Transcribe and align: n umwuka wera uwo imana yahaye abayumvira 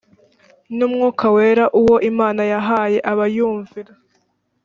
n 0.77 0.79
umwuka 0.87 1.25
wera 1.35 1.65
uwo 1.79 1.95
imana 2.11 2.41
yahaye 2.51 2.97
abayumvira 3.11 3.91